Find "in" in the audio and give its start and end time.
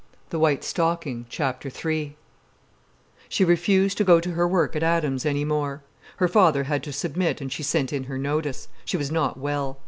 7.93-8.05